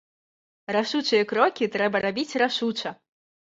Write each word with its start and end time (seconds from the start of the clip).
Рашучыя 0.75 1.27
крокі 1.35 1.69
трэба 1.77 1.97
рабіць 2.09 2.37
рашуча! 2.45 2.97